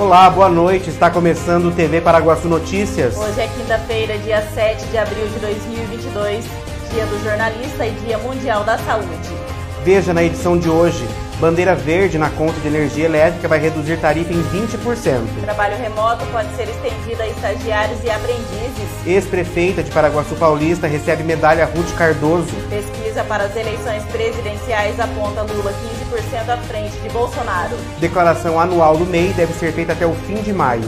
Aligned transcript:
Olá, 0.00 0.30
boa 0.30 0.48
noite. 0.48 0.88
Está 0.88 1.10
começando 1.10 1.66
o 1.66 1.72
TV 1.72 2.00
Paraguaçu 2.00 2.48
Notícias. 2.48 3.18
Hoje 3.18 3.38
é 3.38 3.46
quinta-feira, 3.48 4.16
dia 4.16 4.40
7 4.54 4.86
de 4.86 4.96
abril 4.96 5.28
de 5.28 5.38
2022, 5.40 6.42
dia 6.90 7.04
do 7.04 7.22
jornalista 7.22 7.86
e 7.86 7.90
dia 8.06 8.16
mundial 8.16 8.64
da 8.64 8.78
saúde. 8.78 9.10
Veja 9.84 10.14
na 10.14 10.24
edição 10.24 10.58
de 10.58 10.70
hoje. 10.70 11.06
Bandeira 11.40 11.74
verde 11.74 12.18
na 12.18 12.28
conta 12.28 12.60
de 12.60 12.68
energia 12.68 13.06
elétrica 13.06 13.48
vai 13.48 13.58
reduzir 13.58 13.98
tarifa 13.98 14.30
em 14.30 14.42
20%. 14.42 15.22
Trabalho 15.42 15.74
remoto 15.78 16.26
pode 16.26 16.54
ser 16.54 16.68
estendido 16.68 17.22
a 17.22 17.26
estagiários 17.28 18.04
e 18.04 18.10
aprendizes. 18.10 19.06
Ex-prefeita 19.06 19.82
de 19.82 19.90
Paraguaçu 19.90 20.34
Paulista 20.34 20.86
recebe 20.86 21.22
medalha 21.22 21.64
Ruth 21.64 21.96
Cardoso. 21.96 22.54
Pesquisa 22.68 23.24
para 23.24 23.44
as 23.44 23.56
eleições 23.56 24.04
presidenciais 24.12 25.00
aponta 25.00 25.40
Lula 25.40 25.72
15% 26.12 26.46
à 26.50 26.58
frente 26.58 26.98
de 26.98 27.08
Bolsonaro. 27.08 27.74
Declaração 27.98 28.60
anual 28.60 28.98
do 28.98 29.06
MEI 29.06 29.32
deve 29.32 29.54
ser 29.54 29.72
feita 29.72 29.94
até 29.94 30.04
o 30.04 30.12
fim 30.12 30.42
de 30.42 30.52
maio. 30.52 30.84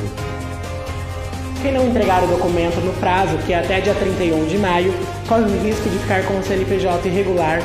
Quem 1.62 1.72
não 1.72 1.88
entregar 1.88 2.22
o 2.24 2.26
documento 2.26 2.78
no 2.84 2.92
prazo, 3.00 3.38
que 3.46 3.54
é 3.54 3.58
até 3.58 3.80
dia 3.80 3.94
31 3.94 4.44
de 4.44 4.58
maio, 4.58 4.92
corre 5.26 5.44
o 5.44 5.62
risco 5.62 5.88
de 5.88 5.98
ficar 6.00 6.22
com 6.24 6.38
o 6.38 6.42
CNPJ 6.42 7.08
irregular 7.08 7.58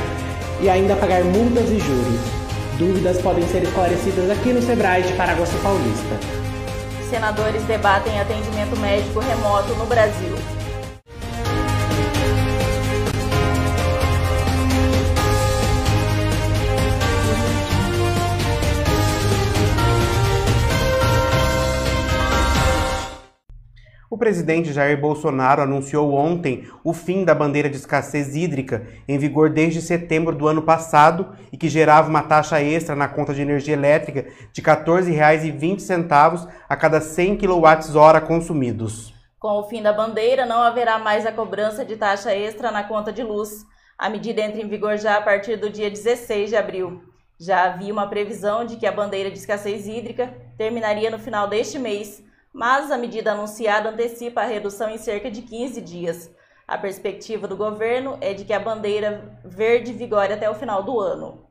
e 0.61 0.69
ainda 0.69 0.95
pagar 0.95 1.21
multas 1.25 1.69
e 1.69 1.79
juros. 1.79 2.46
Dúvidas 2.77 3.19
podem 3.23 3.47
ser 3.47 3.63
esclarecidas 3.63 4.29
aqui 4.29 4.53
no 4.53 4.61
Sebrae 4.61 5.01
de 5.01 5.13
Paraguaçu 5.13 5.57
Paulista. 5.63 6.19
Senadores 7.09 7.63
debatem 7.63 8.19
atendimento 8.19 8.77
médico 8.79 9.19
remoto 9.19 9.73
no 9.73 9.87
Brasil. 9.87 10.56
O 24.17 24.25
presidente 24.27 24.73
Jair 24.73 24.99
Bolsonaro 24.99 25.61
anunciou 25.61 26.11
ontem 26.11 26.67
o 26.83 26.91
fim 26.91 27.23
da 27.23 27.35
bandeira 27.35 27.69
de 27.69 27.77
escassez 27.77 28.35
hídrica, 28.35 28.87
em 29.07 29.15
vigor 29.15 29.51
desde 29.51 29.79
setembro 29.79 30.35
do 30.35 30.47
ano 30.47 30.63
passado 30.63 31.35
e 31.53 31.55
que 31.55 31.69
gerava 31.69 32.09
uma 32.09 32.23
taxa 32.23 32.59
extra 32.59 32.95
na 32.95 33.07
conta 33.07 33.31
de 33.31 33.43
energia 33.43 33.75
elétrica 33.75 34.25
de 34.51 34.59
R$ 34.59 34.67
14,20 34.75 36.49
a 36.67 36.75
cada 36.75 36.99
100 36.99 37.37
kWh 37.37 38.21
consumidos. 38.25 39.13
Com 39.37 39.59
o 39.59 39.69
fim 39.69 39.83
da 39.83 39.93
bandeira, 39.93 40.47
não 40.47 40.63
haverá 40.63 40.97
mais 40.97 41.23
a 41.23 41.31
cobrança 41.31 41.85
de 41.85 41.95
taxa 41.95 42.33
extra 42.33 42.71
na 42.71 42.83
conta 42.83 43.13
de 43.13 43.21
luz. 43.21 43.67
A 43.99 44.09
medida 44.09 44.41
entra 44.41 44.59
em 44.59 44.67
vigor 44.67 44.97
já 44.97 45.17
a 45.17 45.21
partir 45.21 45.57
do 45.57 45.69
dia 45.69 45.91
16 45.91 46.49
de 46.49 46.55
abril. 46.55 47.03
Já 47.39 47.65
havia 47.65 47.93
uma 47.93 48.07
previsão 48.07 48.65
de 48.65 48.77
que 48.77 48.87
a 48.87 48.91
bandeira 48.91 49.29
de 49.29 49.37
escassez 49.37 49.85
hídrica 49.87 50.33
terminaria 50.57 51.11
no 51.11 51.19
final 51.19 51.47
deste 51.47 51.77
mês 51.77 52.25
mas 52.53 52.91
a 52.91 52.97
medida 52.97 53.31
anunciada 53.31 53.89
antecipa 53.89 54.41
a 54.41 54.45
redução 54.45 54.89
em 54.89 54.97
cerca 54.97 55.29
de 55.29 55.41
15 55.41 55.81
dias. 55.81 56.31
A 56.67 56.77
perspectiva 56.77 57.47
do 57.47 57.55
governo 57.55 58.17
é 58.19 58.33
de 58.33 58.43
que 58.43 58.53
a 58.53 58.59
bandeira 58.59 59.39
verde 59.45 59.93
vigore 59.93 60.33
até 60.33 60.49
o 60.49 60.55
final 60.55 60.83
do 60.83 60.99
ano. 60.99 61.47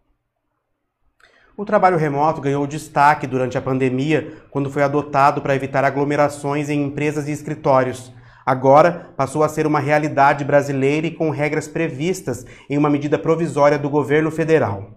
O 1.56 1.64
trabalho 1.64 1.96
remoto 1.96 2.40
ganhou 2.40 2.66
destaque 2.66 3.26
durante 3.26 3.56
a 3.56 3.62
pandemia, 3.62 4.42
quando 4.50 4.70
foi 4.70 4.82
adotado 4.82 5.40
para 5.40 5.54
evitar 5.54 5.84
aglomerações 5.84 6.68
em 6.68 6.82
empresas 6.82 7.28
e 7.28 7.32
escritórios. 7.32 8.12
Agora 8.44 9.14
passou 9.16 9.42
a 9.42 9.48
ser 9.48 9.66
uma 9.66 9.80
realidade 9.80 10.44
brasileira 10.44 11.06
e 11.06 11.14
com 11.14 11.30
regras 11.30 11.66
previstas 11.66 12.44
em 12.68 12.76
uma 12.76 12.90
medida 12.90 13.18
provisória 13.18 13.78
do 13.78 13.88
governo 13.88 14.30
federal 14.30 14.95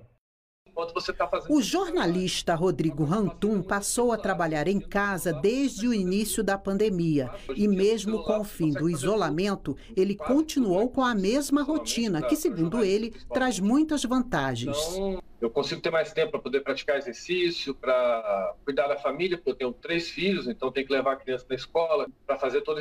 enquanto 0.79 0.93
você 0.93 1.11
está 1.11 1.27
fazendo. 1.27 1.53
O 1.53 1.61
jornalista 1.61 2.55
Rodrigo 2.55 3.03
Rantum 3.03 3.61
passou 3.61 4.11
a 4.11 4.17
trabalhar 4.17 4.67
em 4.67 4.79
casa 4.79 5.33
desde 5.33 5.87
o 5.87 5.93
início 5.93 6.43
da 6.43 6.57
pandemia. 6.57 7.29
E 7.55 7.67
mesmo 7.67 8.23
com 8.23 8.39
o 8.39 8.43
fim 8.43 8.71
do 8.71 8.89
isolamento, 8.89 9.75
ele 9.95 10.15
continuou 10.15 10.89
com 10.89 11.03
a 11.03 11.13
mesma 11.13 11.63
rotina, 11.63 12.21
que, 12.21 12.35
segundo 12.35 12.83
ele, 12.83 13.13
traz 13.33 13.59
muitas 13.59 14.03
vantagens. 14.03 14.77
Então, 14.93 15.21
eu 15.41 15.49
consigo 15.49 15.81
ter 15.81 15.91
mais 15.91 16.13
tempo 16.13 16.31
para 16.31 16.39
poder 16.39 16.61
praticar 16.61 16.97
exercício, 16.97 17.73
para 17.73 18.55
cuidar 18.63 18.87
da 18.87 18.97
família, 18.97 19.37
porque 19.37 19.51
eu 19.51 19.55
tenho 19.55 19.73
três 19.73 20.09
filhos, 20.09 20.47
então 20.47 20.71
tenho 20.71 20.87
que 20.87 20.93
levar 20.93 21.13
a 21.13 21.15
criança 21.15 21.45
na 21.49 21.55
escola, 21.55 22.07
para 22.25 22.37
fazer 22.37 22.61
toda 22.61 22.79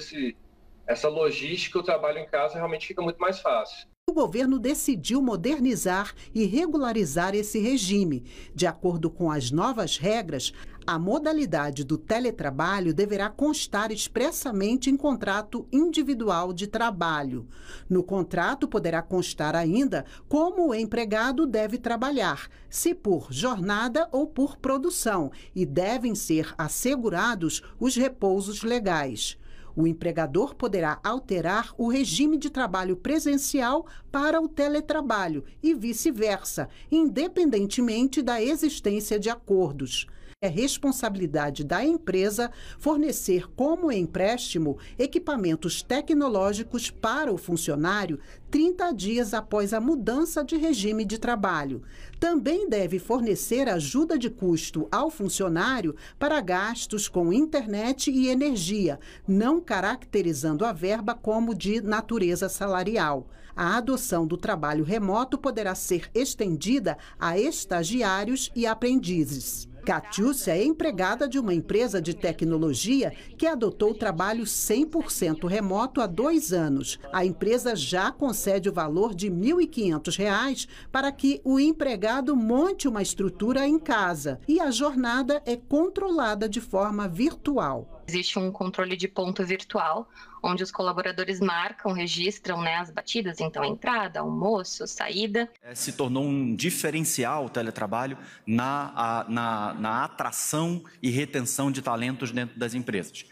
essa 0.86 1.08
logística, 1.08 1.78
o 1.78 1.82
trabalho 1.82 2.18
em 2.18 2.26
casa 2.26 2.54
realmente 2.54 2.86
fica 2.86 3.02
muito 3.02 3.18
mais 3.18 3.40
fácil 3.40 3.88
governo 4.18 4.58
decidiu 4.58 5.22
modernizar 5.22 6.12
e 6.34 6.44
regularizar 6.44 7.36
esse 7.36 7.60
regime. 7.60 8.24
De 8.52 8.66
acordo 8.66 9.08
com 9.08 9.30
as 9.30 9.52
novas 9.52 9.96
regras, 9.96 10.52
a 10.84 10.98
modalidade 10.98 11.84
do 11.84 11.96
teletrabalho 11.96 12.92
deverá 12.92 13.30
constar 13.30 13.92
expressamente 13.92 14.90
em 14.90 14.96
contrato 14.96 15.68
individual 15.70 16.52
de 16.52 16.66
trabalho. 16.66 17.46
No 17.88 18.02
contrato 18.02 18.66
poderá 18.66 19.02
constar 19.02 19.54
ainda 19.54 20.04
como 20.28 20.70
o 20.70 20.74
empregado 20.74 21.46
deve 21.46 21.78
trabalhar, 21.78 22.48
se 22.68 22.96
por 22.96 23.28
jornada 23.30 24.08
ou 24.10 24.26
por 24.26 24.56
produção, 24.56 25.30
e 25.54 25.64
devem 25.64 26.16
ser 26.16 26.52
assegurados 26.58 27.62
os 27.78 27.94
repousos 27.94 28.64
legais. 28.64 29.38
O 29.80 29.86
empregador 29.86 30.56
poderá 30.56 30.98
alterar 31.04 31.72
o 31.78 31.88
regime 31.88 32.36
de 32.36 32.50
trabalho 32.50 32.96
presencial 32.96 33.86
para 34.10 34.40
o 34.40 34.48
teletrabalho 34.48 35.44
e 35.62 35.72
vice-versa, 35.72 36.68
independentemente 36.90 38.20
da 38.20 38.42
existência 38.42 39.20
de 39.20 39.30
acordos. 39.30 40.08
É 40.40 40.46
responsabilidade 40.46 41.64
da 41.64 41.84
empresa 41.84 42.52
fornecer 42.78 43.50
como 43.56 43.90
empréstimo 43.90 44.78
equipamentos 44.96 45.82
tecnológicos 45.82 46.92
para 46.92 47.32
o 47.32 47.36
funcionário 47.36 48.20
30 48.48 48.92
dias 48.92 49.34
após 49.34 49.72
a 49.74 49.80
mudança 49.80 50.44
de 50.44 50.56
regime 50.56 51.04
de 51.04 51.18
trabalho. 51.18 51.82
Também 52.20 52.68
deve 52.68 53.00
fornecer 53.00 53.68
ajuda 53.68 54.16
de 54.16 54.30
custo 54.30 54.86
ao 54.92 55.10
funcionário 55.10 55.96
para 56.20 56.40
gastos 56.40 57.08
com 57.08 57.32
internet 57.32 58.08
e 58.08 58.28
energia, 58.28 59.00
não 59.26 59.60
caracterizando 59.60 60.64
a 60.64 60.72
verba 60.72 61.16
como 61.16 61.52
de 61.52 61.80
natureza 61.80 62.48
salarial. 62.48 63.26
A 63.56 63.76
adoção 63.76 64.24
do 64.24 64.36
trabalho 64.36 64.84
remoto 64.84 65.36
poderá 65.36 65.74
ser 65.74 66.08
estendida 66.14 66.96
a 67.18 67.36
estagiários 67.36 68.52
e 68.54 68.68
aprendizes. 68.68 69.68
Catiúcia 69.88 70.52
é 70.54 70.62
empregada 70.62 71.26
de 71.26 71.38
uma 71.38 71.54
empresa 71.54 71.98
de 71.98 72.12
tecnologia 72.12 73.10
que 73.38 73.46
adotou 73.46 73.92
o 73.92 73.94
trabalho 73.94 74.44
100% 74.44 75.48
remoto 75.48 76.02
há 76.02 76.06
dois 76.06 76.52
anos. 76.52 76.98
A 77.10 77.24
empresa 77.24 77.74
já 77.74 78.12
concede 78.12 78.68
o 78.68 78.72
valor 78.72 79.14
de 79.14 79.30
R$ 79.30 79.34
1.500 79.34 80.68
para 80.92 81.10
que 81.10 81.40
o 81.42 81.58
empregado 81.58 82.36
monte 82.36 82.86
uma 82.86 83.00
estrutura 83.00 83.66
em 83.66 83.78
casa 83.78 84.38
e 84.46 84.60
a 84.60 84.70
jornada 84.70 85.40
é 85.46 85.56
controlada 85.56 86.46
de 86.46 86.60
forma 86.60 87.08
virtual. 87.08 87.97
Existe 88.08 88.38
um 88.38 88.50
controle 88.50 88.96
de 88.96 89.06
ponto 89.06 89.44
virtual, 89.44 90.08
onde 90.42 90.62
os 90.62 90.70
colaboradores 90.70 91.40
marcam, 91.40 91.92
registram 91.92 92.62
né, 92.62 92.76
as 92.76 92.90
batidas, 92.90 93.38
então 93.38 93.62
entrada, 93.62 94.20
almoço, 94.20 94.86
saída. 94.86 95.46
É, 95.62 95.74
se 95.74 95.92
tornou 95.92 96.24
um 96.24 96.56
diferencial 96.56 97.44
o 97.44 97.50
teletrabalho 97.50 98.16
na, 98.46 98.92
a, 98.96 99.26
na, 99.28 99.74
na 99.74 100.04
atração 100.04 100.82
e 101.02 101.10
retenção 101.10 101.70
de 101.70 101.82
talentos 101.82 102.30
dentro 102.30 102.58
das 102.58 102.72
empresas. 102.72 103.26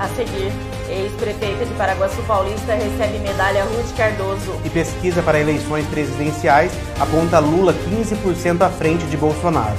A 0.00 0.08
seguir, 0.08 0.50
ex-prefeita 0.90 1.64
de 1.64 1.74
Paraguaçu 1.74 2.20
Paulista 2.24 2.74
recebe 2.74 3.20
medalha 3.20 3.62
Ruth 3.62 3.96
Cardoso. 3.96 4.60
E 4.64 4.70
pesquisa 4.70 5.22
para 5.22 5.38
eleições 5.38 5.86
presidenciais 5.86 6.72
aponta 7.00 7.38
Lula 7.38 7.72
15% 7.72 8.62
à 8.62 8.70
frente 8.70 9.06
de 9.06 9.16
Bolsonaro. 9.16 9.78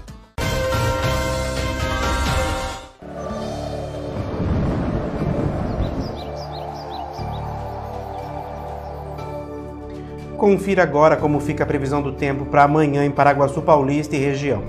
Confira 10.41 10.81
agora 10.81 11.17
como 11.17 11.39
fica 11.39 11.63
a 11.63 11.67
previsão 11.67 12.01
do 12.01 12.13
tempo 12.13 12.45
para 12.45 12.63
amanhã 12.63 13.05
em 13.05 13.11
Paraguaçu 13.11 13.61
Paulista 13.61 14.15
e 14.15 14.19
região. 14.19 14.63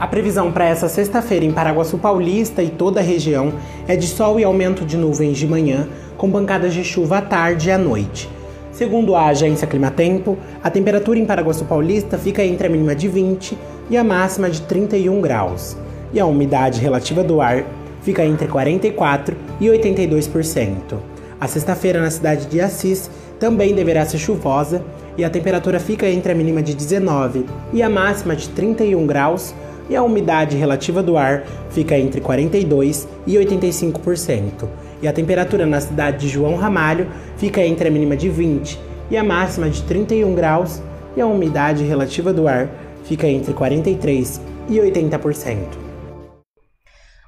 A 0.00 0.04
previsão 0.08 0.50
para 0.50 0.64
essa 0.64 0.88
sexta-feira 0.88 1.44
em 1.44 1.52
Paraguaçu 1.52 1.96
Paulista 1.96 2.60
e 2.60 2.70
toda 2.70 2.98
a 2.98 3.02
região 3.04 3.52
é 3.86 3.94
de 3.94 4.08
sol 4.08 4.40
e 4.40 4.42
aumento 4.42 4.84
de 4.84 4.96
nuvens 4.96 5.38
de 5.38 5.46
manhã, 5.46 5.86
com 6.16 6.28
pancadas 6.28 6.74
de 6.74 6.82
chuva 6.82 7.18
à 7.18 7.22
tarde 7.22 7.68
e 7.68 7.70
à 7.70 7.78
noite. 7.78 8.28
Segundo 8.72 9.14
a 9.14 9.26
agência 9.26 9.64
Climatempo, 9.64 10.36
a 10.60 10.68
temperatura 10.68 11.20
em 11.20 11.24
Paraguaçu 11.24 11.64
Paulista 11.66 12.18
fica 12.18 12.42
entre 12.42 12.66
a 12.66 12.70
mínima 12.70 12.96
de 12.96 13.06
20 13.06 13.56
e 13.88 13.96
a 13.96 14.02
máxima 14.02 14.50
de 14.50 14.60
31 14.62 15.20
graus, 15.20 15.76
e 16.12 16.18
a 16.18 16.26
umidade 16.26 16.80
relativa 16.80 17.22
do 17.22 17.40
ar 17.40 17.64
fica 18.02 18.24
entre 18.24 18.48
44 18.48 19.36
e 19.60 19.66
82%. 19.66 20.98
A 21.40 21.46
sexta-feira 21.46 22.00
na 22.00 22.10
cidade 22.10 22.46
de 22.46 22.60
Assis 22.60 23.10
também 23.44 23.74
deverá 23.74 24.06
ser 24.06 24.16
chuvosa 24.16 24.82
e 25.18 25.22
a 25.22 25.28
temperatura 25.28 25.78
fica 25.78 26.08
entre 26.08 26.32
a 26.32 26.34
mínima 26.34 26.62
de 26.62 26.74
19 26.74 27.44
e 27.74 27.82
a 27.82 27.90
máxima 27.90 28.34
de 28.34 28.48
31 28.48 29.06
graus 29.06 29.54
e 29.90 29.94
a 29.94 30.02
umidade 30.02 30.56
relativa 30.56 31.02
do 31.02 31.18
ar 31.18 31.44
fica 31.68 31.94
entre 31.94 32.22
42 32.22 33.06
e 33.26 33.34
85%. 33.34 34.66
E 35.02 35.06
a 35.06 35.12
temperatura 35.12 35.66
na 35.66 35.78
cidade 35.78 36.20
de 36.20 36.28
João 36.28 36.56
Ramalho 36.56 37.06
fica 37.36 37.60
entre 37.60 37.86
a 37.86 37.90
mínima 37.90 38.16
de 38.16 38.30
20 38.30 38.80
e 39.10 39.16
a 39.18 39.22
máxima 39.22 39.68
de 39.68 39.82
31 39.82 40.34
graus 40.34 40.80
e 41.14 41.20
a 41.20 41.26
umidade 41.26 41.84
relativa 41.84 42.32
do 42.32 42.48
ar 42.48 42.70
fica 43.04 43.28
entre 43.28 43.52
43 43.52 44.40
e 44.70 44.76
80%. 44.76 45.58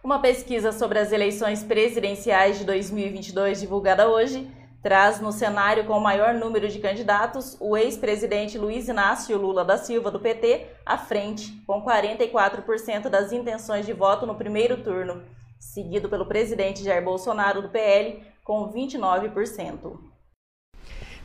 Uma 0.03 0.19
pesquisa 0.21 0.73
sobre 0.73 0.99
as 0.99 1.13
eleições 1.13 1.63
presidenciais 1.63 2.59
de 2.59 2.65
2022 2.65 3.61
divulgada 3.61 4.09
hoje 4.09 4.49
traz 4.87 5.21
no 5.21 5.33
cenário 5.33 5.85
com 5.85 5.95
o 5.95 6.01
maior 6.01 6.33
número 6.33 6.69
de 6.69 6.79
candidatos 6.79 7.57
o 7.59 7.77
ex-presidente 7.77 8.57
Luiz 8.57 8.87
Inácio 8.87 9.37
Lula 9.37 9.65
da 9.65 9.77
Silva, 9.77 10.13
do 10.13 10.21
PT, 10.21 10.65
à 10.87 10.97
frente, 10.97 11.61
com 11.67 11.83
44% 11.83 13.09
das 13.09 13.33
intenções 13.33 13.85
de 13.85 13.93
voto 13.93 14.25
no 14.25 14.37
primeiro 14.37 14.85
turno, 14.85 15.25
seguido 15.59 16.09
pelo 16.09 16.27
presidente 16.27 16.85
Jair 16.85 17.03
Bolsonaro, 17.03 17.63
do 17.63 17.69
PL, 17.69 18.23
com 18.45 18.73
29%. 18.73 20.16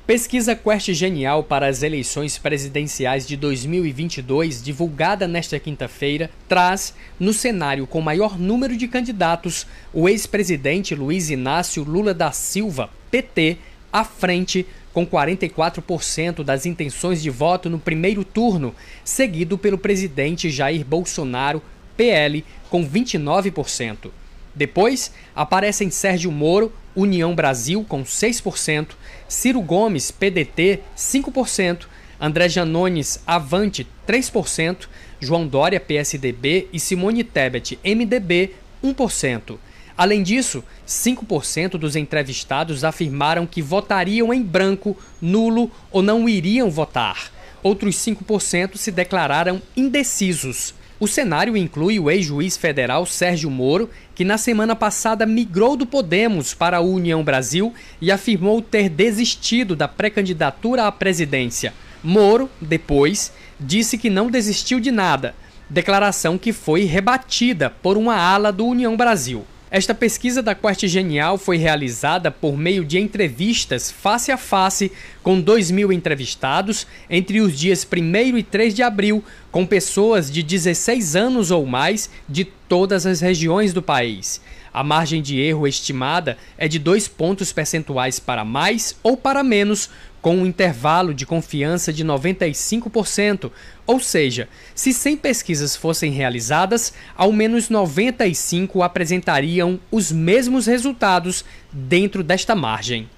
Pesquisa 0.05 0.55
Quest 0.55 0.91
Genial 0.93 1.43
para 1.43 1.67
as 1.67 1.83
eleições 1.83 2.35
presidenciais 2.37 3.27
de 3.27 3.37
2022, 3.37 4.61
divulgada 4.61 5.27
nesta 5.27 5.59
quinta-feira, 5.59 6.29
traz, 6.49 6.95
no 7.19 7.31
cenário 7.31 7.85
com 7.85 8.01
maior 8.01 8.37
número 8.37 8.75
de 8.75 8.87
candidatos, 8.87 9.67
o 9.93 10.09
ex-presidente 10.09 10.95
Luiz 10.95 11.29
Inácio 11.29 11.83
Lula 11.83 12.15
da 12.15 12.31
Silva, 12.31 12.89
PT, 13.11 13.59
à 13.93 14.03
frente, 14.03 14.65
com 14.91 15.05
44% 15.05 16.43
das 16.43 16.65
intenções 16.65 17.21
de 17.21 17.29
voto 17.29 17.69
no 17.69 17.77
primeiro 17.77 18.25
turno, 18.25 18.75
seguido 19.05 19.55
pelo 19.55 19.77
presidente 19.77 20.49
Jair 20.49 20.83
Bolsonaro, 20.83 21.61
PL, 21.95 22.43
com 22.71 22.83
29%. 22.83 24.09
Depois 24.53 25.13
aparecem 25.35 25.89
Sérgio 25.89 26.31
Moro, 26.31 26.73
União 26.95 27.33
Brasil, 27.33 27.85
com 27.87 28.03
6%, 28.03 28.89
Ciro 29.27 29.61
Gomes, 29.61 30.11
PDT, 30.11 30.79
5%, 30.95 31.85
André 32.19 32.49
Janones, 32.49 33.21
Avante, 33.25 33.87
3%, 34.07 34.87
João 35.19 35.47
Dória, 35.47 35.79
PSDB 35.79 36.67
e 36.71 36.79
Simone 36.79 37.23
Tebet, 37.23 37.79
MDB, 37.83 38.55
1%. 38.83 39.57
Além 39.97 40.23
disso, 40.23 40.63
5% 40.87 41.71
dos 41.71 41.95
entrevistados 41.95 42.83
afirmaram 42.83 43.45
que 43.45 43.61
votariam 43.61 44.33
em 44.33 44.41
branco, 44.41 44.97
nulo 45.21 45.69
ou 45.91 46.01
não 46.01 46.27
iriam 46.27 46.69
votar. 46.69 47.31
Outros 47.61 47.95
5% 47.97 48.77
se 48.77 48.91
declararam 48.91 49.61
indecisos. 49.77 50.73
O 51.01 51.07
cenário 51.07 51.57
inclui 51.57 51.99
o 51.99 52.11
ex-juiz 52.11 52.55
federal 52.55 53.07
Sérgio 53.07 53.49
Moro, 53.49 53.89
que 54.13 54.23
na 54.23 54.37
semana 54.37 54.75
passada 54.75 55.25
migrou 55.25 55.75
do 55.75 55.83
Podemos 55.83 56.53
para 56.53 56.77
a 56.77 56.81
União 56.81 57.23
Brasil 57.23 57.73
e 57.99 58.11
afirmou 58.11 58.61
ter 58.61 58.87
desistido 58.87 59.75
da 59.75 59.87
pré-candidatura 59.87 60.85
à 60.85 60.91
presidência. 60.91 61.73
Moro, 62.03 62.47
depois, 62.61 63.33
disse 63.59 63.97
que 63.97 64.11
não 64.11 64.29
desistiu 64.29 64.79
de 64.79 64.91
nada, 64.91 65.33
declaração 65.67 66.37
que 66.37 66.53
foi 66.53 66.83
rebatida 66.83 67.71
por 67.71 67.97
uma 67.97 68.15
ala 68.15 68.51
do 68.51 68.67
União 68.67 68.95
Brasil. 68.95 69.43
Esta 69.73 69.95
pesquisa 69.95 70.43
da 70.43 70.53
Quest 70.53 70.85
Genial 70.87 71.37
foi 71.37 71.55
realizada 71.55 72.29
por 72.29 72.57
meio 72.57 72.83
de 72.83 72.99
entrevistas 72.99 73.89
face 73.89 74.29
a 74.29 74.35
face 74.35 74.91
com 75.23 75.39
2 75.39 75.71
mil 75.71 75.93
entrevistados 75.93 76.85
entre 77.09 77.39
os 77.39 77.57
dias 77.57 77.87
1 77.89 78.37
e 78.37 78.43
3 78.43 78.73
de 78.73 78.83
abril, 78.83 79.23
com 79.49 79.65
pessoas 79.65 80.29
de 80.29 80.43
16 80.43 81.15
anos 81.15 81.51
ou 81.51 81.65
mais 81.65 82.09
de 82.27 82.43
todas 82.43 83.05
as 83.05 83.21
regiões 83.21 83.71
do 83.71 83.81
país. 83.81 84.41
A 84.73 84.83
margem 84.83 85.21
de 85.21 85.39
erro 85.39 85.65
estimada 85.65 86.37
é 86.57 86.67
de 86.67 86.77
2 86.77 87.07
pontos 87.07 87.53
percentuais 87.53 88.19
para 88.19 88.43
mais 88.43 88.97
ou 89.01 89.15
para 89.15 89.41
menos, 89.41 89.89
com 90.21 90.35
um 90.35 90.45
intervalo 90.45 91.13
de 91.13 91.25
confiança 91.25 91.91
de 91.91 92.05
95%, 92.05 93.51
ou 93.87 93.99
seja, 93.99 94.47
se 94.75 94.93
100 94.93 95.17
pesquisas 95.17 95.75
fossem 95.75 96.11
realizadas, 96.11 96.93
ao 97.15 97.31
menos 97.31 97.69
95 97.69 98.83
apresentariam 98.83 99.79
os 99.91 100.11
mesmos 100.11 100.67
resultados 100.67 101.43
dentro 101.71 102.23
desta 102.23 102.55
margem. 102.55 103.09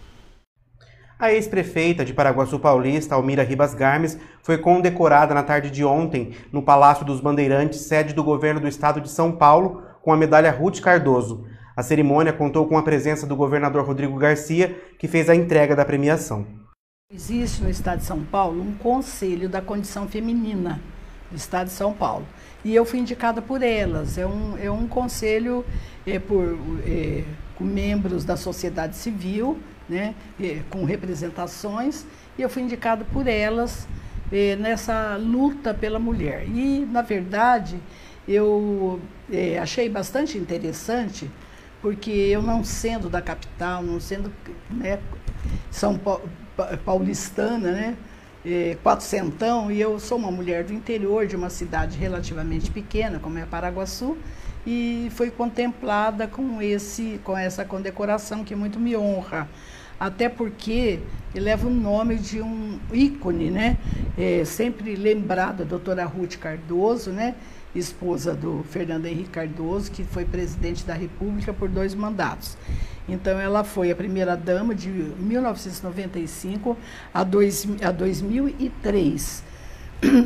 A 1.19 1.31
ex-prefeita 1.31 2.03
de 2.03 2.13
Paraguaçu 2.13 2.59
Paulista, 2.59 3.15
Almira 3.15 3.43
Ribas 3.43 3.73
Garmes, 3.73 4.17
foi 4.41 4.57
condecorada 4.57 5.33
na 5.33 5.43
tarde 5.43 5.69
de 5.69 5.83
ontem 5.85 6.31
no 6.51 6.61
Palácio 6.61 7.05
dos 7.05 7.21
Bandeirantes, 7.21 7.81
sede 7.81 8.13
do 8.13 8.23
governo 8.23 8.59
do 8.59 8.67
estado 8.67 8.99
de 8.99 9.09
São 9.09 9.31
Paulo, 9.31 9.83
com 10.01 10.11
a 10.11 10.17
medalha 10.17 10.51
Ruth 10.51 10.81
Cardoso. 10.81 11.45
A 11.77 11.81
cerimônia 11.81 12.33
contou 12.33 12.67
com 12.67 12.77
a 12.77 12.83
presença 12.83 13.25
do 13.25 13.35
governador 13.35 13.85
Rodrigo 13.85 14.17
Garcia, 14.17 14.75
que 14.99 15.07
fez 15.07 15.29
a 15.29 15.35
entrega 15.35 15.75
da 15.75 15.85
premiação. 15.85 16.62
Existe 17.15 17.61
no 17.61 17.69
Estado 17.69 17.99
de 17.99 18.05
São 18.05 18.23
Paulo 18.23 18.59
um 18.59 18.73
conselho 18.73 19.47
da 19.47 19.61
condição 19.61 20.07
feminina 20.07 20.81
do 21.29 21.37
Estado 21.37 21.67
de 21.67 21.73
São 21.73 21.93
Paulo. 21.93 22.25
E 22.65 22.73
eu 22.73 22.83
fui 22.85 22.97
indicada 22.97 23.39
por 23.39 23.61
elas. 23.61 24.17
É 24.17 24.25
um, 24.25 24.57
é 24.57 24.71
um 24.71 24.87
conselho 24.87 25.63
é, 26.07 26.17
por, 26.17 26.57
é, 26.87 27.23
com 27.55 27.63
membros 27.63 28.25
da 28.25 28.35
sociedade 28.35 28.95
civil, 28.95 29.59
né, 29.87 30.15
é, 30.41 30.61
com 30.71 30.85
representações, 30.85 32.03
e 32.35 32.41
eu 32.41 32.49
fui 32.49 32.63
indicada 32.63 33.05
por 33.05 33.27
elas 33.27 33.87
é, 34.31 34.55
nessa 34.55 35.15
luta 35.15 35.71
pela 35.71 35.99
mulher. 35.99 36.47
E, 36.47 36.83
na 36.91 37.03
verdade, 37.03 37.79
eu 38.27 38.99
é, 39.31 39.59
achei 39.59 39.87
bastante 39.87 40.35
interessante, 40.35 41.29
porque 41.79 42.09
eu 42.09 42.41
não 42.41 42.63
sendo 42.63 43.07
da 43.07 43.21
capital, 43.21 43.83
não 43.83 43.99
sendo 43.99 44.33
né, 44.71 44.97
São 45.69 45.95
Paulo 45.95 46.27
paulistana, 46.85 47.71
né? 47.71 47.95
É, 48.45 48.77
quatrocentão, 48.83 49.71
e 49.71 49.79
eu 49.79 49.97
sou 49.99 50.17
uma 50.17 50.29
mulher 50.29 50.65
do 50.65 50.73
interior 50.73 51.25
de 51.25 51.35
uma 51.35 51.49
cidade 51.49 51.97
relativamente 51.97 52.69
pequena, 52.69 53.17
como 53.17 53.37
é 53.37 53.45
Paraguaçu, 53.45 54.17
e 54.67 55.07
foi 55.11 55.31
contemplada 55.31 56.27
com, 56.27 56.61
esse, 56.61 57.21
com 57.23 57.37
essa 57.37 57.63
condecoração 57.63 58.43
que 58.43 58.53
muito 58.53 58.79
me 58.79 58.97
honra. 58.97 59.47
Até 59.97 60.27
porque 60.27 60.99
leva 61.33 61.67
o 61.67 61.69
nome 61.69 62.17
de 62.17 62.41
um 62.41 62.77
ícone, 62.91 63.49
né? 63.49 63.77
É, 64.17 64.43
sempre 64.43 64.95
lembrada, 64.95 65.63
doutora 65.63 66.03
Ruth 66.03 66.35
Cardoso, 66.35 67.11
né? 67.11 67.35
esposa 67.75 68.33
do 68.33 68.63
Fernando 68.69 69.05
Henrique 69.05 69.29
Cardoso, 69.29 69.91
que 69.91 70.03
foi 70.03 70.25
presidente 70.25 70.85
da 70.85 70.93
República 70.93 71.53
por 71.53 71.67
dois 71.67 71.95
mandatos. 71.95 72.57
Então, 73.07 73.39
ela 73.39 73.63
foi 73.63 73.91
a 73.91 73.95
primeira 73.95 74.35
dama 74.35 74.73
de 74.73 74.89
1995 74.89 76.77
a, 77.13 77.23
dois, 77.23 77.67
a 77.81 77.91
2003. 77.91 79.43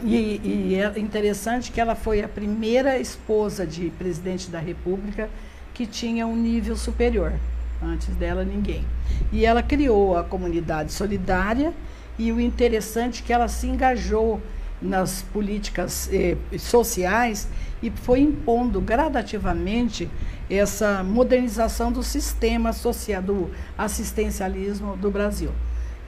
E, 0.04 0.42
e 0.44 0.76
é 0.76 1.00
interessante 1.00 1.72
que 1.72 1.80
ela 1.80 1.94
foi 1.94 2.24
a 2.24 2.28
primeira 2.28 2.98
esposa 2.98 3.66
de 3.66 3.92
presidente 3.92 4.50
da 4.50 4.60
República 4.60 5.30
que 5.74 5.86
tinha 5.86 6.26
um 6.26 6.36
nível 6.36 6.76
superior. 6.76 7.34
Antes 7.82 8.16
dela, 8.16 8.44
ninguém. 8.44 8.84
E 9.32 9.46
ela 9.46 9.62
criou 9.62 10.18
a 10.18 10.24
comunidade 10.24 10.92
solidária 10.92 11.72
e 12.18 12.32
o 12.32 12.42
interessante 12.42 13.22
é 13.22 13.26
que 13.28 13.34
ela 13.34 13.48
se 13.48 13.68
engajou 13.68 14.42
nas 14.82 15.22
políticas 15.22 16.10
eh, 16.12 16.36
sociais 16.58 17.48
e 17.82 17.92
foi 17.92 18.22
impondo 18.22 18.82
gradativamente 18.82 20.10
essa 20.50 21.04
modernização 21.04 21.92
do 21.92 22.02
sistema 22.02 22.72
social, 22.72 23.22
do 23.22 23.52
assistencialismo 23.78 24.96
do 24.96 25.12
Brasil. 25.12 25.52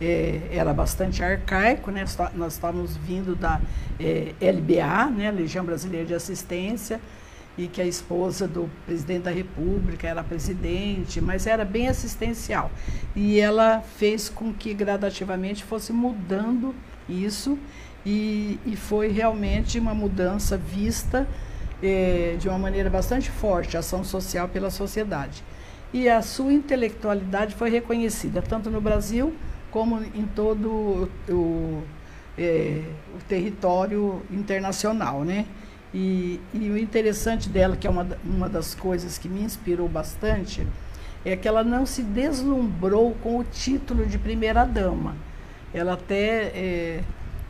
É, 0.02 0.42
era 0.52 0.74
bastante 0.74 1.22
arcaico, 1.22 1.92
né? 1.92 2.06
nós 2.34 2.54
estávamos 2.54 2.96
vindo 2.96 3.36
da 3.36 3.60
é, 4.00 4.34
LBA, 4.40 5.10
né? 5.12 5.30
Legião 5.30 5.66
Brasileira 5.66 6.06
de 6.06 6.14
Assistência, 6.14 7.02
e 7.58 7.68
que 7.68 7.82
a 7.82 7.86
esposa 7.86 8.48
do 8.48 8.70
presidente 8.86 9.24
da 9.24 9.32
República 9.32 10.08
era 10.08 10.24
presidente, 10.24 11.20
mas 11.20 11.46
era 11.46 11.66
bem 11.66 11.90
assistencial. 11.90 12.72
E 13.14 13.42
ela 13.42 13.84
fez 13.98 14.30
com 14.30 14.54
que 14.54 14.74
gradativamente 14.74 15.66
fosse 15.66 15.92
mudando 15.92 16.74
isso, 17.10 17.60
e, 18.06 18.58
e 18.66 18.78
foi 18.78 19.10
realmente 19.10 19.78
uma 19.78 19.94
mudança 19.94 20.56
vista 20.56 21.28
é, 21.82 22.36
de 22.40 22.48
uma 22.48 22.58
maneira 22.58 22.90
bastante 22.90 23.30
forte, 23.30 23.78
ação 23.78 24.04
social 24.04 24.48
pela 24.48 24.70
sociedade. 24.70 25.44
E 25.94 26.08
a 26.08 26.22
sua 26.22 26.54
intelectualidade 26.54 27.56
foi 27.56 27.70
reconhecida, 27.70 28.42
tanto 28.42 28.70
no 28.70 28.80
Brasil 28.80 29.34
como 29.72 30.02
em 30.02 30.26
todo 30.36 30.70
o, 30.70 31.34
o, 31.34 31.84
é, 32.38 32.82
território 33.28 34.22
internacional, 34.32 35.24
né? 35.24 35.46
E, 35.94 36.40
e, 36.54 36.70
o 36.70 36.78
interessante 36.78 37.50
dela, 37.50 37.76
que 37.76 37.88
é 37.88 37.90
uma, 37.90 38.08
uma 38.24 38.48
das 38.48 38.76
coisas 38.76 39.18
que 39.18 39.28
me 39.28 39.42
inspirou 39.42 39.90
bastante, 39.90 40.66
é 41.26 41.36
que 41.36 41.48
ela 41.48 41.64
não 41.64 41.86
se 41.86 42.04
deslumbrou 42.04 43.16
com 43.24 43.40
o 43.40 43.44
título 43.44 44.06
de 44.06 44.18
primeira-dama. 44.18 45.16
Ela 45.74 45.94
até 45.94 46.52
é, 46.56 47.04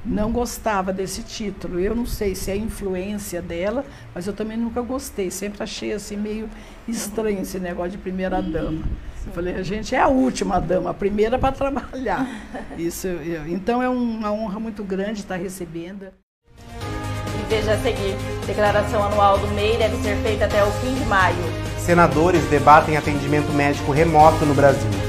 não 0.06 0.32
gostava 0.32 0.94
desse 0.94 1.24
título. 1.24 1.80
Eu 1.80 1.96
não 1.96 2.06
sei 2.06 2.36
se 2.36 2.52
é 2.52 2.56
influência 2.56 3.42
dela, 3.42 3.86
mas 4.14 4.28
eu 4.28 4.34
também 4.34 4.58
nunca 4.58 4.82
gostei. 4.82 5.30
Sempre 5.30 5.64
achei 5.64 5.94
assim 5.94 6.18
meio 6.18 6.50
estranho 6.88 7.42
esse 7.42 7.60
negócio 7.60 7.92
de 7.92 7.98
primeira 7.98 8.42
dama. 8.42 8.84
Eu 9.26 9.34
falei, 9.34 9.56
a 9.56 9.64
gente 9.64 9.94
é 9.94 10.00
a 10.00 10.08
última 10.08 10.60
dama, 10.60 10.90
a 10.90 10.94
primeira 10.94 11.38
para 11.38 11.52
trabalhar. 11.52 12.28
Isso, 12.78 13.08
eu, 13.08 13.48
então 13.48 13.84
é 13.84 13.90
uma 13.90 14.32
honra 14.32 14.60
muito 14.60 14.84
grande 14.84 15.20
estar 15.20 15.36
recebendo. 15.36 16.08
E 16.58 17.50
veja 17.50 17.74
a 17.74 17.78
seguir, 17.80 18.16
declaração 18.48 19.04
anual 19.04 19.38
do 19.38 19.48
MEI 19.50 19.78
deve 19.78 19.98
ser 19.98 20.16
feita 20.24 20.46
até 20.46 20.64
o 20.64 20.72
fim 20.72 20.94
de 20.96 21.06
maio. 21.06 21.36
Senadores 21.78 22.44
debatem 22.50 22.98
atendimento 22.98 23.52
médico 23.54 23.92
remoto 23.92 24.46
no 24.46 24.54
Brasil. 24.54 25.09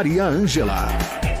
Maria 0.01 0.23
Ângela. 0.25 1.40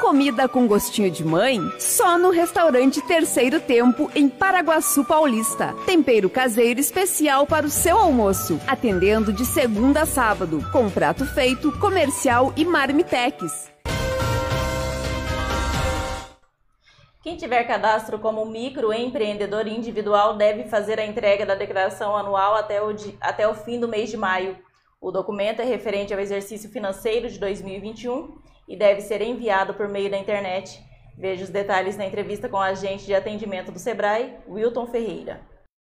Comida 0.00 0.48
com 0.48 0.66
gostinho 0.66 1.10
de 1.10 1.24
mãe? 1.24 1.60
Só 1.78 2.18
no 2.18 2.30
restaurante 2.30 3.00
Terceiro 3.06 3.60
Tempo, 3.60 4.10
em 4.14 4.28
Paraguaçu 4.28 5.04
Paulista. 5.04 5.72
Tempero 5.86 6.28
caseiro 6.28 6.80
especial 6.80 7.46
para 7.46 7.64
o 7.64 7.70
seu 7.70 7.96
almoço. 7.96 8.60
Atendendo 8.66 9.32
de 9.32 9.46
segunda 9.46 10.02
a 10.02 10.06
sábado, 10.06 10.60
com 10.72 10.90
prato 10.90 11.24
feito, 11.24 11.70
comercial 11.78 12.52
e 12.56 12.64
marmitex. 12.64 13.70
Quem 17.22 17.36
tiver 17.36 17.64
cadastro 17.64 18.18
como 18.18 18.46
microempreendedor 18.46 19.68
individual 19.68 20.36
deve 20.36 20.64
fazer 20.64 20.98
a 20.98 21.04
entrega 21.04 21.46
da 21.46 21.54
declaração 21.54 22.16
anual 22.16 22.54
até 22.54 22.82
o, 22.82 22.88
até 23.20 23.46
o 23.46 23.54
fim 23.54 23.78
do 23.78 23.86
mês 23.86 24.10
de 24.10 24.16
maio. 24.16 24.56
O 25.02 25.10
documento 25.10 25.62
é 25.62 25.64
referente 25.64 26.12
ao 26.12 26.20
exercício 26.20 26.68
financeiro 26.68 27.26
de 27.30 27.38
2021 27.38 28.36
e 28.68 28.76
deve 28.76 29.00
ser 29.00 29.22
enviado 29.22 29.72
por 29.72 29.88
meio 29.88 30.10
da 30.10 30.18
internet. 30.18 30.78
Veja 31.16 31.42
os 31.42 31.48
detalhes 31.48 31.96
na 31.96 32.04
entrevista 32.04 32.50
com 32.50 32.58
o 32.58 32.60
agente 32.60 33.06
de 33.06 33.14
atendimento 33.14 33.72
do 33.72 33.78
Sebrae, 33.78 34.34
Wilton 34.46 34.86
Ferreira. 34.88 35.40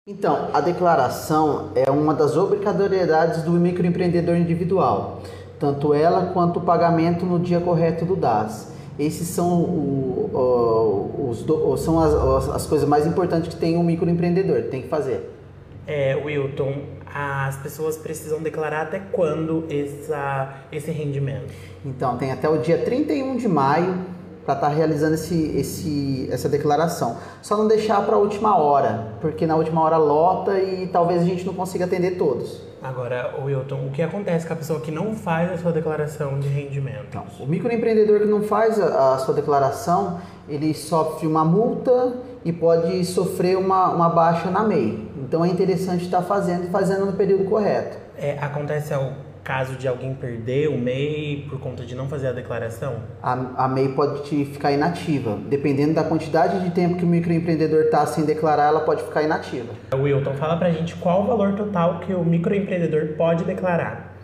Então, 0.08 0.50
a 0.52 0.60
declaração 0.60 1.70
é 1.76 1.88
uma 1.88 2.14
das 2.14 2.36
obrigatoriedades 2.36 3.44
do 3.44 3.52
microempreendedor 3.52 4.36
individual, 4.36 5.22
tanto 5.60 5.94
ela 5.94 6.32
quanto 6.32 6.58
o 6.58 6.62
pagamento 6.62 7.24
no 7.24 7.38
dia 7.38 7.60
correto 7.60 8.04
do 8.04 8.16
DAS. 8.16 8.72
Esses 8.98 9.28
são, 9.28 9.62
o, 9.62 11.28
os, 11.30 11.80
são 11.80 12.00
as, 12.00 12.48
as 12.48 12.66
coisas 12.66 12.88
mais 12.88 13.06
importantes 13.06 13.54
que 13.54 13.60
tem 13.60 13.76
um 13.76 13.84
microempreendedor, 13.84 14.64
tem 14.64 14.82
que 14.82 14.88
fazer. 14.88 15.30
É, 15.86 16.16
Wilton, 16.16 16.95
as 17.18 17.56
pessoas 17.56 17.96
precisam 17.96 18.42
declarar 18.42 18.82
até 18.82 18.98
quando 18.98 19.64
essa, 19.70 20.54
esse 20.70 20.90
rendimento? 20.90 21.50
Então, 21.82 22.18
tem 22.18 22.30
até 22.30 22.46
o 22.46 22.58
dia 22.58 22.76
31 22.76 23.38
de 23.38 23.48
maio 23.48 24.04
para 24.44 24.54
estar 24.54 24.68
tá 24.68 24.68
realizando 24.68 25.14
esse, 25.14 25.56
esse, 25.56 26.28
essa 26.30 26.46
declaração. 26.46 27.16
Só 27.40 27.56
não 27.56 27.66
deixar 27.66 28.04
para 28.04 28.16
a 28.16 28.18
última 28.18 28.58
hora, 28.58 29.14
porque 29.20 29.46
na 29.46 29.56
última 29.56 29.80
hora 29.80 29.96
lota 29.96 30.58
e 30.58 30.88
talvez 30.88 31.22
a 31.22 31.24
gente 31.24 31.44
não 31.46 31.54
consiga 31.54 31.86
atender 31.86 32.18
todos. 32.18 32.60
Agora, 32.82 33.34
Wilton, 33.42 33.86
o 33.86 33.90
que 33.90 34.02
acontece 34.02 34.46
com 34.46 34.52
a 34.52 34.56
pessoa 34.56 34.80
que 34.80 34.92
não 34.92 35.14
faz 35.14 35.50
a 35.50 35.58
sua 35.58 35.72
declaração 35.72 36.38
de 36.38 36.48
rendimento? 36.48 37.06
Então, 37.08 37.24
o 37.40 37.46
microempreendedor 37.46 38.20
que 38.20 38.26
não 38.26 38.42
faz 38.42 38.78
a, 38.78 39.14
a, 39.14 39.18
sua 39.18 39.34
declaração, 39.34 40.20
ele 40.46 40.74
sofre 40.74 41.26
uma 41.26 41.44
multa 41.44 42.14
e 42.44 42.52
pode 42.52 43.04
sofrer 43.06 43.56
uma, 43.56 43.88
uma 43.88 44.10
baixa 44.10 44.50
na 44.50 44.62
MEI. 44.62 45.08
Então 45.26 45.44
é 45.44 45.48
interessante 45.48 46.04
estar 46.04 46.22
fazendo 46.22 46.66
e 46.66 46.70
fazendo 46.70 47.04
no 47.04 47.12
período 47.14 47.44
correto. 47.46 47.98
É, 48.16 48.38
acontece 48.40 48.94
o 48.94 49.12
caso 49.42 49.74
de 49.74 49.88
alguém 49.88 50.14
perder 50.14 50.68
o 50.68 50.78
MEI 50.78 51.46
por 51.50 51.58
conta 51.58 51.84
de 51.84 51.96
não 51.96 52.08
fazer 52.08 52.28
a 52.28 52.32
declaração? 52.32 52.94
A, 53.20 53.64
a 53.64 53.68
MEI 53.68 53.88
pode 53.88 54.22
ficar 54.46 54.70
inativa. 54.70 55.36
Dependendo 55.48 55.94
da 55.94 56.04
quantidade 56.04 56.60
de 56.60 56.70
tempo 56.70 56.96
que 56.96 57.04
o 57.04 57.08
microempreendedor 57.08 57.84
está 57.84 58.06
sem 58.06 58.24
declarar, 58.24 58.68
ela 58.68 58.80
pode 58.80 59.02
ficar 59.02 59.24
inativa. 59.24 59.74
Wilton, 59.92 60.34
fala 60.34 60.56
pra 60.56 60.70
gente 60.70 60.94
qual 60.96 61.24
o 61.24 61.26
valor 61.26 61.54
total 61.54 61.98
que 62.00 62.14
o 62.14 62.24
microempreendedor 62.24 63.16
pode 63.16 63.44
declarar. 63.44 64.14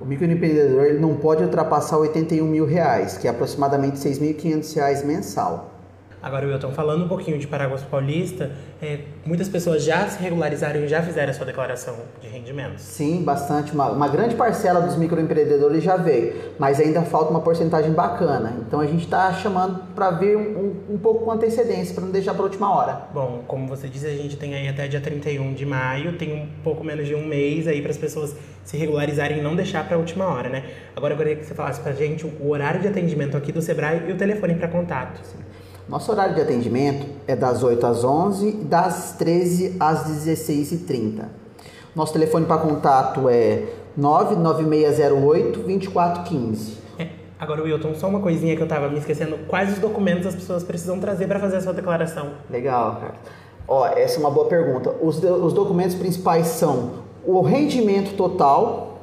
O 0.00 0.06
microempreendedor 0.06 0.98
não 0.98 1.16
pode 1.16 1.42
ultrapassar 1.42 1.98
81 1.98 2.46
mil 2.46 2.64
reais, 2.64 3.18
que 3.18 3.26
é 3.26 3.30
aproximadamente 3.30 3.96
6.500 3.98 4.76
reais 4.76 5.04
mensal. 5.04 5.77
Agora, 6.20 6.46
Wilton, 6.46 6.72
falando 6.72 7.04
um 7.04 7.08
pouquinho 7.08 7.38
de 7.38 7.46
Paraguas 7.46 7.82
Paulista, 7.82 8.50
é, 8.82 9.00
muitas 9.24 9.48
pessoas 9.48 9.84
já 9.84 10.06
se 10.08 10.20
regularizaram 10.20 10.80
e 10.80 10.88
já 10.88 11.00
fizeram 11.00 11.30
a 11.30 11.34
sua 11.34 11.46
declaração 11.46 11.94
de 12.20 12.26
rendimentos? 12.26 12.82
Sim, 12.82 13.22
bastante. 13.22 13.72
Uma, 13.72 13.92
uma 13.92 14.08
grande 14.08 14.34
parcela 14.34 14.80
dos 14.80 14.96
microempreendedores 14.96 15.82
já 15.82 15.96
veio, 15.96 16.34
mas 16.58 16.80
ainda 16.80 17.02
falta 17.02 17.30
uma 17.30 17.40
porcentagem 17.40 17.92
bacana. 17.92 18.56
Então 18.66 18.80
a 18.80 18.86
gente 18.86 19.04
está 19.04 19.32
chamando 19.32 19.80
para 19.94 20.10
vir 20.10 20.36
um, 20.36 20.74
um, 20.90 20.98
pouco 20.98 21.24
com 21.24 21.30
antecedência, 21.30 21.94
para 21.94 22.04
não 22.04 22.10
deixar 22.10 22.34
para 22.34 22.42
a 22.42 22.46
última 22.46 22.74
hora. 22.74 23.02
Bom, 23.14 23.44
como 23.46 23.68
você 23.68 23.86
disse, 23.86 24.06
a 24.06 24.10
gente 24.10 24.36
tem 24.36 24.54
aí 24.54 24.66
até 24.66 24.88
dia 24.88 25.00
31 25.00 25.54
de 25.54 25.64
maio, 25.64 26.18
tem 26.18 26.34
um 26.34 26.48
pouco 26.64 26.82
menos 26.82 27.06
de 27.06 27.14
um 27.14 27.24
mês 27.24 27.68
aí 27.68 27.80
para 27.80 27.92
as 27.92 27.98
pessoas 27.98 28.34
se 28.64 28.76
regularizarem 28.76 29.38
e 29.38 29.42
não 29.42 29.54
deixar 29.54 29.86
para 29.86 29.96
a 29.96 29.98
última 29.98 30.26
hora, 30.26 30.48
né? 30.48 30.64
Agora 30.96 31.14
eu 31.14 31.16
gostaria 31.16 31.40
que 31.40 31.46
você 31.46 31.54
falasse 31.54 31.80
para 31.80 31.92
a 31.92 31.94
gente 31.94 32.26
o 32.26 32.50
horário 32.50 32.80
de 32.80 32.88
atendimento 32.88 33.36
aqui 33.36 33.52
do 33.52 33.62
Sebrae 33.62 34.02
e 34.08 34.12
o 34.12 34.16
telefone 34.16 34.56
para 34.56 34.68
contato. 34.68 35.24
Sim. 35.24 35.47
Nosso 35.88 36.12
horário 36.12 36.34
de 36.34 36.42
atendimento 36.42 37.06
é 37.26 37.34
das 37.34 37.62
8 37.62 37.86
às 37.86 38.04
11 38.04 38.46
e 38.46 38.52
das 38.52 39.12
13 39.18 39.76
às 39.80 40.06
16h30. 40.06 41.24
Nosso 41.96 42.12
telefone 42.12 42.44
para 42.44 42.58
contato 42.58 43.26
é 43.26 43.62
99608 43.96 45.60
2415. 45.60 46.76
É, 46.98 47.08
agora, 47.38 47.62
Wilton, 47.62 47.94
só 47.94 48.06
uma 48.06 48.20
coisinha 48.20 48.54
que 48.54 48.62
eu 48.62 48.68
tava 48.68 48.90
me 48.90 48.98
esquecendo. 48.98 49.38
Quais 49.48 49.72
os 49.72 49.78
documentos 49.78 50.26
as 50.26 50.34
pessoas 50.34 50.62
precisam 50.62 51.00
trazer 51.00 51.26
para 51.26 51.40
fazer 51.40 51.56
a 51.56 51.60
sua 51.62 51.72
declaração? 51.72 52.32
Legal, 52.50 52.96
cara. 52.96 53.14
Ó, 53.66 53.86
essa 53.86 54.16
é 54.16 54.20
uma 54.20 54.30
boa 54.30 54.46
pergunta. 54.46 54.94
Os, 55.00 55.22
os 55.22 55.54
documentos 55.54 55.94
principais 55.94 56.48
são 56.48 57.04
o 57.24 57.40
rendimento 57.40 58.14
total 58.14 58.98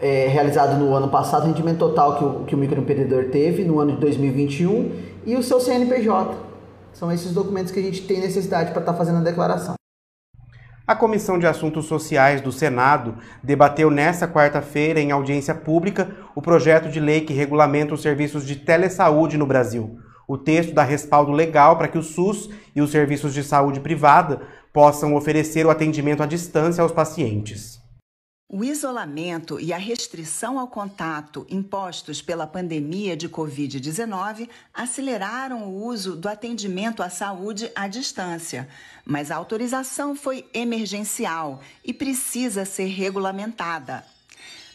é, 0.00 0.28
realizado 0.28 0.78
no 0.78 0.94
ano 0.94 1.08
passado, 1.08 1.42
o 1.42 1.46
rendimento 1.48 1.78
total 1.78 2.16
que 2.16 2.24
o, 2.24 2.44
que 2.44 2.54
o 2.54 2.58
microempreendedor 2.58 3.24
teve 3.24 3.64
no 3.64 3.80
ano 3.80 3.92
de 3.92 3.98
2021 3.98 5.07
e 5.24 5.36
o 5.36 5.42
seu 5.42 5.60
CNPJ. 5.60 6.36
São 6.92 7.12
esses 7.12 7.32
documentos 7.32 7.72
que 7.72 7.78
a 7.78 7.82
gente 7.82 8.02
tem 8.02 8.20
necessidade 8.20 8.72
para 8.72 8.80
estar 8.80 8.92
tá 8.92 8.98
fazendo 8.98 9.18
a 9.18 9.22
declaração. 9.22 9.74
A 10.86 10.96
Comissão 10.96 11.38
de 11.38 11.46
Assuntos 11.46 11.84
Sociais 11.84 12.40
do 12.40 12.50
Senado 12.50 13.16
debateu 13.42 13.90
nesta 13.90 14.26
quarta-feira, 14.26 14.98
em 14.98 15.10
audiência 15.10 15.54
pública, 15.54 16.16
o 16.34 16.40
projeto 16.40 16.88
de 16.88 16.98
lei 16.98 17.20
que 17.20 17.34
regulamenta 17.34 17.92
os 17.92 18.00
serviços 18.00 18.46
de 18.46 18.56
telesaúde 18.56 19.36
no 19.36 19.46
Brasil. 19.46 19.98
O 20.26 20.38
texto 20.38 20.72
dá 20.72 20.82
respaldo 20.82 21.30
legal 21.30 21.76
para 21.76 21.88
que 21.88 21.98
o 21.98 22.02
SUS 22.02 22.48
e 22.74 22.80
os 22.80 22.90
serviços 22.90 23.34
de 23.34 23.42
saúde 23.42 23.80
privada 23.80 24.40
possam 24.72 25.14
oferecer 25.14 25.66
o 25.66 25.70
atendimento 25.70 26.22
à 26.22 26.26
distância 26.26 26.82
aos 26.82 26.92
pacientes. 26.92 27.78
O 28.50 28.64
isolamento 28.64 29.60
e 29.60 29.74
a 29.74 29.76
restrição 29.76 30.58
ao 30.58 30.66
contato 30.68 31.46
impostos 31.50 32.22
pela 32.22 32.46
pandemia 32.46 33.14
de 33.14 33.28
Covid-19 33.28 34.48
aceleraram 34.72 35.64
o 35.64 35.84
uso 35.84 36.16
do 36.16 36.30
atendimento 36.30 37.02
à 37.02 37.10
saúde 37.10 37.70
à 37.74 37.86
distância, 37.86 38.66
mas 39.04 39.30
a 39.30 39.36
autorização 39.36 40.16
foi 40.16 40.48
emergencial 40.54 41.60
e 41.84 41.92
precisa 41.92 42.64
ser 42.64 42.86
regulamentada. 42.86 44.02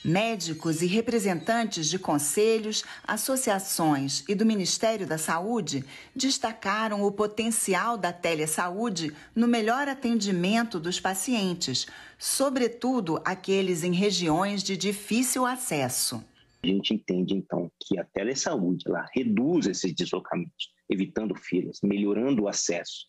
Médicos 0.03 0.81
e 0.81 0.85
representantes 0.85 1.89
de 1.89 1.97
conselhos, 1.97 2.83
associações 3.07 4.25
e 4.27 4.35
do 4.35 4.45
Ministério 4.45 5.07
da 5.07 5.17
Saúde 5.17 5.85
destacaram 6.13 7.03
o 7.03 7.11
potencial 7.11 7.97
da 7.97 8.11
telesaúde 8.11 9.13
no 9.33 9.47
melhor 9.47 9.87
atendimento 9.87 10.77
dos 10.77 10.99
pacientes, 10.99 11.87
sobretudo 12.19 13.21
aqueles 13.23 13.81
em 13.81 13.93
regiões 13.93 14.61
de 14.61 14.75
difícil 14.75 15.45
acesso. 15.45 16.21
A 16.61 16.67
gente 16.67 16.93
entende 16.93 17.33
então 17.33 17.71
que 17.81 17.97
a 17.97 18.03
telesaúde 18.03 18.83
ela 18.85 19.07
reduz 19.13 19.67
esses 19.67 19.93
deslocamentos, 19.93 20.73
evitando 20.89 21.33
filas, 21.33 21.79
melhorando 21.81 22.43
o 22.43 22.47
acesso, 22.49 23.07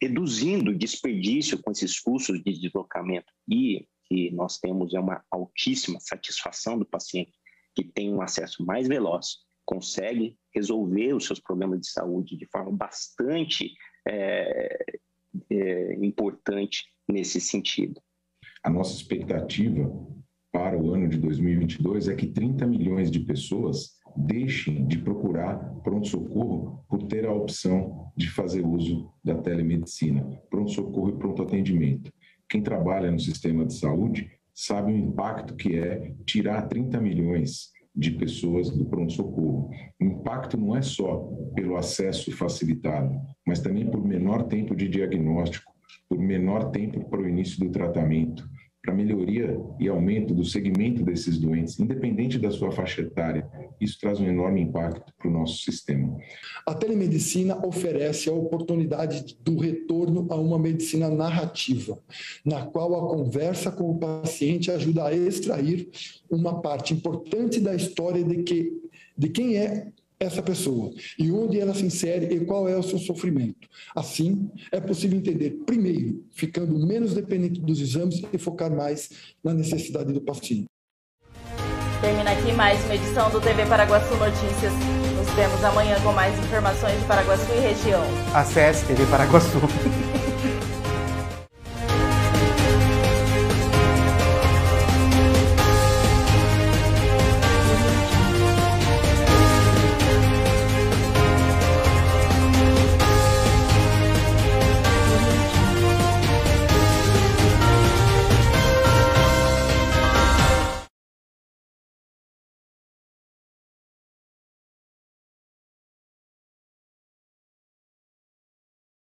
reduzindo 0.00 0.70
o 0.70 0.78
desperdício 0.78 1.60
com 1.60 1.72
esses 1.72 1.98
custos 1.98 2.40
de 2.44 2.60
deslocamento 2.60 3.32
e 3.48 3.88
que 4.08 4.30
nós 4.30 4.58
temos 4.58 4.94
é 4.94 5.00
uma 5.00 5.24
altíssima 5.30 5.98
satisfação 6.00 6.78
do 6.78 6.84
paciente 6.84 7.32
que 7.74 7.84
tem 7.84 8.12
um 8.12 8.22
acesso 8.22 8.64
mais 8.64 8.88
veloz, 8.88 9.38
consegue 9.64 10.38
resolver 10.54 11.12
os 11.12 11.26
seus 11.26 11.40
problemas 11.40 11.80
de 11.80 11.90
saúde 11.90 12.36
de 12.36 12.46
forma 12.46 12.72
bastante 12.72 13.74
é, 14.08 14.98
é, 15.50 15.94
importante 16.04 16.86
nesse 17.08 17.40
sentido. 17.40 18.00
A 18.62 18.70
nossa 18.70 18.94
expectativa 18.94 19.92
para 20.52 20.78
o 20.78 20.94
ano 20.94 21.08
de 21.08 21.18
2022 21.18 22.08
é 22.08 22.14
que 22.14 22.28
30 22.28 22.66
milhões 22.66 23.10
de 23.10 23.20
pessoas 23.20 23.96
deixem 24.16 24.86
de 24.86 24.98
procurar 24.98 25.58
pronto-socorro 25.82 26.84
por 26.88 27.02
ter 27.02 27.26
a 27.26 27.32
opção 27.32 28.10
de 28.16 28.30
fazer 28.30 28.64
uso 28.64 29.12
da 29.22 29.34
telemedicina, 29.34 30.24
pronto-socorro 30.48 31.10
e 31.10 31.18
pronto 31.18 31.42
atendimento. 31.42 32.10
Quem 32.48 32.62
trabalha 32.62 33.10
no 33.10 33.18
sistema 33.18 33.64
de 33.64 33.74
saúde 33.74 34.30
sabe 34.54 34.92
o 34.92 34.96
impacto 34.96 35.54
que 35.54 35.78
é 35.78 36.14
tirar 36.24 36.62
30 36.68 37.00
milhões 37.00 37.70
de 37.94 38.10
pessoas 38.10 38.70
do 38.70 38.84
pronto-socorro. 38.84 39.70
O 40.00 40.04
impacto 40.04 40.56
não 40.58 40.76
é 40.76 40.82
só 40.82 41.18
pelo 41.54 41.76
acesso 41.76 42.30
facilitado, 42.30 43.18
mas 43.46 43.60
também 43.60 43.86
por 43.90 44.04
menor 44.04 44.44
tempo 44.44 44.76
de 44.76 44.88
diagnóstico, 44.88 45.72
por 46.08 46.18
menor 46.18 46.70
tempo 46.70 47.08
para 47.08 47.20
o 47.20 47.28
início 47.28 47.58
do 47.58 47.70
tratamento, 47.70 48.48
para 48.82 48.94
melhoria 48.94 49.58
e 49.80 49.88
aumento 49.88 50.34
do 50.34 50.44
segmento 50.44 51.02
desses 51.02 51.38
doentes, 51.38 51.80
independente 51.80 52.38
da 52.38 52.50
sua 52.50 52.70
faixa 52.70 53.02
etária. 53.02 53.48
Isso 53.80 53.98
traz 54.00 54.20
um 54.20 54.26
enorme 54.26 54.60
impacto 54.60 55.12
para 55.18 55.28
o 55.28 55.32
nosso 55.32 55.58
sistema. 55.58 56.16
A 56.66 56.74
telemedicina 56.74 57.56
oferece 57.66 58.28
a 58.28 58.32
oportunidade 58.32 59.36
do 59.42 59.58
retorno 59.58 60.26
a 60.30 60.36
uma 60.36 60.58
medicina 60.58 61.08
narrativa, 61.08 61.98
na 62.44 62.66
qual 62.66 62.94
a 62.94 63.08
conversa 63.08 63.70
com 63.70 63.90
o 63.90 63.98
paciente 63.98 64.70
ajuda 64.70 65.06
a 65.06 65.14
extrair 65.14 65.88
uma 66.30 66.60
parte 66.60 66.94
importante 66.94 67.60
da 67.60 67.74
história 67.74 68.24
de, 68.24 68.42
que, 68.42 68.72
de 69.16 69.28
quem 69.28 69.56
é 69.56 69.92
essa 70.18 70.42
pessoa 70.42 70.92
e 71.18 71.30
onde 71.30 71.60
ela 71.60 71.74
se 71.74 71.84
insere 71.84 72.34
e 72.34 72.44
qual 72.44 72.68
é 72.68 72.76
o 72.76 72.82
seu 72.82 72.98
sofrimento. 72.98 73.68
Assim, 73.94 74.50
é 74.72 74.80
possível 74.80 75.18
entender, 75.18 75.50
primeiro, 75.66 76.24
ficando 76.32 76.78
menos 76.86 77.14
dependente 77.14 77.60
dos 77.60 77.80
exames 77.80 78.22
e 78.32 78.38
focar 78.38 78.74
mais 78.74 79.10
na 79.44 79.52
necessidade 79.52 80.12
do 80.12 80.20
paciente. 80.20 80.66
Termina 82.00 82.30
aqui 82.30 82.52
mais 82.52 82.82
uma 82.84 82.94
edição 82.94 83.30
do 83.30 83.40
TV 83.40 83.64
Paraguaçu 83.66 84.14
Notícias. 84.16 84.72
Nos 85.16 85.28
vemos 85.30 85.64
amanhã 85.64 85.96
com 86.02 86.12
mais 86.12 86.38
informações 86.38 86.98
de 86.98 87.04
Paraguaçu 87.06 87.50
e 87.52 87.60
região. 87.60 88.04
Acesse 88.34 88.84
TV 88.84 89.06
Paraguaçu. 89.06 89.60